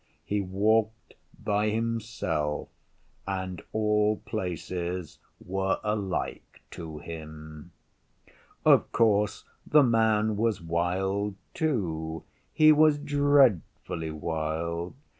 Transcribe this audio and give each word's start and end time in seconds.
He 0.25 0.41
walked 0.41 1.13
by 1.43 1.69
himself, 1.69 2.69
and 3.27 3.61
all 3.71 4.17
places 4.25 5.19
were 5.39 5.79
alike 5.83 6.63
to 6.71 6.97
him. 6.97 7.69
Of 8.65 8.91
course 8.91 9.45
the 9.67 9.83
Man 9.83 10.37
was 10.37 10.59
wild 10.59 11.35
too. 11.53 12.23
He 12.51 12.71
was 12.71 12.97
dreadfully 12.97 14.09
wild. 14.09 14.95